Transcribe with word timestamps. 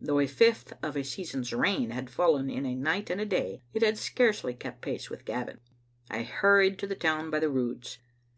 Though 0.00 0.18
a 0.20 0.26
fifth 0.26 0.72
of 0.82 0.96
a 0.96 1.04
season's 1.04 1.52
rain 1.52 1.90
had 1.90 2.08
fallen 2.08 2.48
in 2.48 2.64
a 2.64 2.74
night 2.74 3.10
and 3.10 3.20
a 3.20 3.26
day, 3.26 3.60
it 3.74 3.82
had 3.82 3.98
scarcely 3.98 4.54
kept 4.54 4.80
pace 4.80 5.10
with 5.10 5.26
Gavin. 5.26 5.60
I 6.10 6.22
hurried 6.22 6.78
to 6.78 6.86
the 6.86 6.94
town 6.94 7.28
by 7.28 7.38
the 7.40 7.50
Roods. 7.50 7.98